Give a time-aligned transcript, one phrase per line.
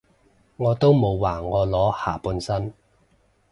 [0.55, 2.73] 我都冇話我裸下半身